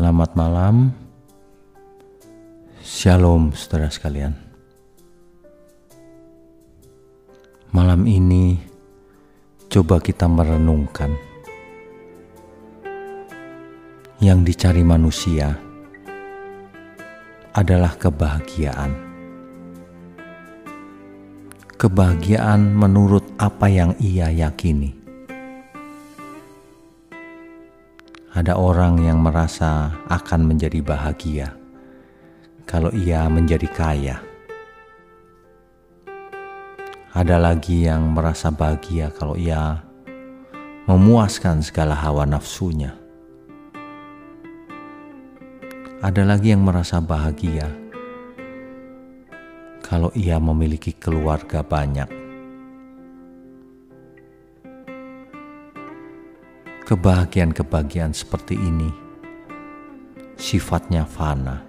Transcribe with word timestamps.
Selamat 0.00 0.32
malam, 0.32 0.96
Shalom, 2.80 3.52
saudara 3.52 3.92
sekalian. 3.92 4.32
Malam 7.68 8.08
ini, 8.08 8.56
coba 9.68 10.00
kita 10.00 10.24
merenungkan 10.24 11.12
yang 14.24 14.40
dicari 14.40 14.80
manusia 14.80 15.52
adalah 17.52 17.92
kebahagiaan. 18.00 18.96
Kebahagiaan 21.76 22.72
menurut 22.72 23.28
apa 23.36 23.68
yang 23.68 23.92
ia 24.00 24.32
yakini. 24.32 24.99
Ada 28.30 28.54
orang 28.54 29.02
yang 29.02 29.18
merasa 29.26 29.90
akan 30.06 30.54
menjadi 30.54 30.78
bahagia 30.86 31.50
kalau 32.62 32.94
ia 32.94 33.26
menjadi 33.26 33.66
kaya. 33.66 34.22
Ada 37.10 37.42
lagi 37.42 37.90
yang 37.90 38.14
merasa 38.14 38.54
bahagia 38.54 39.10
kalau 39.10 39.34
ia 39.34 39.82
memuaskan 40.86 41.58
segala 41.58 41.98
hawa 41.98 42.22
nafsunya. 42.22 42.94
Ada 45.98 46.22
lagi 46.22 46.54
yang 46.54 46.62
merasa 46.62 47.02
bahagia 47.02 47.66
kalau 49.82 50.14
ia 50.14 50.38
memiliki 50.38 50.94
keluarga 50.94 51.66
banyak. 51.66 52.19
Kebahagiaan-kebahagiaan 56.90 58.10
seperti 58.10 58.58
ini 58.58 58.90
sifatnya 60.34 61.06
fana, 61.06 61.62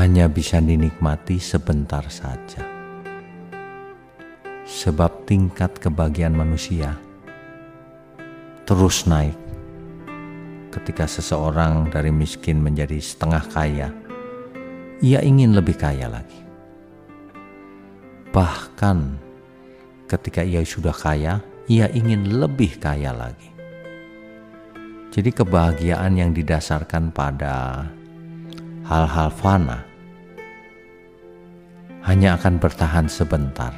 hanya 0.00 0.32
bisa 0.32 0.64
dinikmati 0.64 1.36
sebentar 1.36 2.00
saja. 2.08 2.64
Sebab 4.64 5.28
tingkat 5.28 5.76
kebahagiaan 5.76 6.32
manusia 6.32 6.96
terus 8.64 9.04
naik 9.04 9.36
ketika 10.72 11.04
seseorang 11.04 11.92
dari 11.92 12.08
miskin 12.08 12.64
menjadi 12.64 12.96
setengah 12.96 13.44
kaya, 13.52 13.92
ia 15.04 15.20
ingin 15.20 15.52
lebih 15.52 15.76
kaya 15.76 16.08
lagi. 16.08 16.40
Bahkan 18.32 18.98
ketika 20.08 20.40
ia 20.40 20.64
sudah 20.64 20.96
kaya, 20.96 21.44
ia 21.68 21.86
ingin 21.92 22.40
lebih 22.40 22.80
kaya 22.80 23.12
lagi. 23.14 23.49
Jadi 25.10 25.34
kebahagiaan 25.34 26.14
yang 26.14 26.30
didasarkan 26.30 27.10
pada 27.10 27.82
hal-hal 28.86 29.26
fana 29.34 29.82
hanya 32.06 32.38
akan 32.38 32.62
bertahan 32.62 33.10
sebentar. 33.10 33.74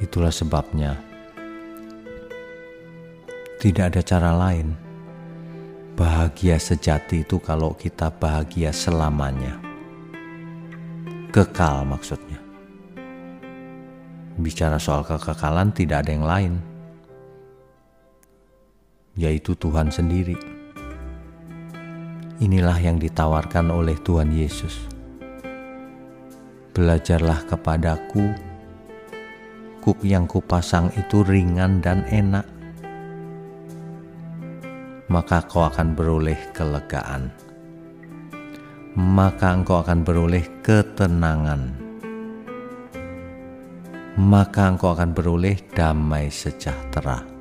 Itulah 0.00 0.32
sebabnya 0.32 0.96
tidak 3.60 3.92
ada 3.92 4.00
cara 4.00 4.32
lain. 4.32 4.72
Bahagia 6.00 6.56
sejati 6.56 7.28
itu 7.28 7.36
kalau 7.40 7.76
kita 7.76 8.08
bahagia 8.08 8.72
selamanya. 8.72 9.60
Kekal 11.28 11.84
maksudnya. 11.84 12.40
Bicara 14.40 14.80
soal 14.80 15.04
kekekalan 15.04 15.72
tidak 15.76 16.04
ada 16.04 16.10
yang 16.12 16.24
lain 16.28 16.75
yaitu 19.16 19.56
Tuhan 19.56 19.88
sendiri. 19.88 20.36
Inilah 22.36 22.76
yang 22.76 23.00
ditawarkan 23.00 23.72
oleh 23.72 23.96
Tuhan 24.04 24.28
Yesus. 24.28 24.76
Belajarlah 26.76 27.48
kepadaku, 27.48 28.36
kuk 29.80 29.96
yang 30.04 30.28
kupasang 30.28 30.92
itu 30.92 31.24
ringan 31.24 31.80
dan 31.80 32.04
enak, 32.12 32.44
maka 35.08 35.40
kau 35.48 35.64
akan 35.64 35.96
beroleh 35.96 36.36
kelegaan. 36.52 37.32
Maka 38.96 39.52
engkau 39.52 39.84
akan 39.84 40.08
beroleh 40.08 40.44
ketenangan. 40.64 41.68
Maka 44.16 44.72
engkau 44.72 44.96
akan 44.96 45.12
beroleh 45.12 45.60
damai 45.76 46.32
sejahtera. 46.32 47.35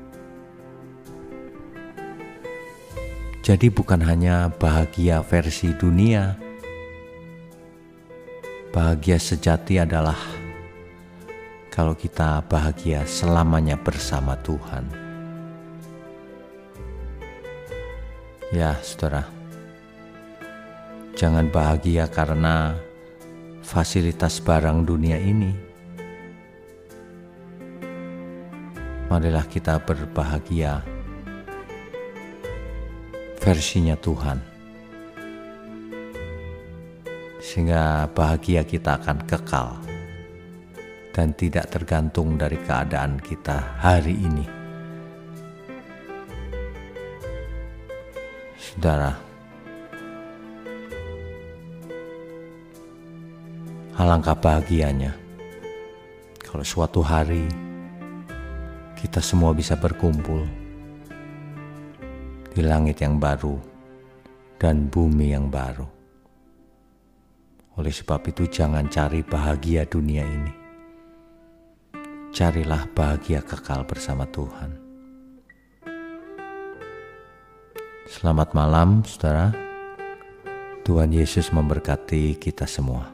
Jadi 3.46 3.70
bukan 3.70 4.02
hanya 4.02 4.50
bahagia 4.50 5.22
versi 5.22 5.70
dunia. 5.78 6.34
Bahagia 8.74 9.22
sejati 9.22 9.78
adalah 9.78 10.18
kalau 11.70 11.94
kita 11.94 12.42
bahagia 12.50 13.06
selamanya 13.06 13.78
bersama 13.78 14.34
Tuhan. 14.42 14.90
Ya, 18.50 18.82
saudara, 18.82 19.30
jangan 21.14 21.46
bahagia 21.54 22.10
karena 22.10 22.74
fasilitas 23.62 24.42
barang 24.42 24.90
dunia 24.90 25.22
ini. 25.22 25.54
Marilah 29.06 29.46
kita 29.46 29.78
berbahagia 29.86 30.95
versinya 33.46 33.94
Tuhan. 33.94 34.42
Sehingga 37.38 38.10
bahagia 38.10 38.66
kita 38.66 38.98
akan 38.98 39.22
kekal 39.30 39.78
dan 41.14 41.30
tidak 41.38 41.70
tergantung 41.70 42.42
dari 42.42 42.58
keadaan 42.58 43.22
kita 43.22 43.78
hari 43.78 44.18
ini. 44.18 44.46
Saudara, 48.58 49.14
alangkah 53.94 54.34
bahagianya 54.34 55.14
kalau 56.42 56.66
suatu 56.66 57.06
hari 57.06 57.46
kita 58.98 59.22
semua 59.22 59.54
bisa 59.54 59.78
berkumpul 59.78 60.65
di 62.56 62.64
langit 62.64 63.04
yang 63.04 63.20
baru 63.20 63.60
dan 64.56 64.88
bumi 64.88 65.36
yang 65.36 65.52
baru. 65.52 65.84
Oleh 67.76 67.92
sebab 67.92 68.24
itu, 68.32 68.48
jangan 68.48 68.88
cari 68.88 69.20
bahagia 69.20 69.84
dunia 69.84 70.24
ini. 70.24 70.54
Carilah 72.32 72.88
bahagia 72.96 73.44
kekal 73.44 73.84
bersama 73.84 74.24
Tuhan. 74.32 74.72
Selamat 78.08 78.56
malam, 78.56 79.04
saudara. 79.04 79.52
Tuhan 80.88 81.12
Yesus 81.12 81.52
memberkati 81.52 82.40
kita 82.40 82.64
semua. 82.64 83.12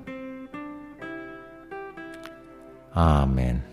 Amin. 2.93 3.70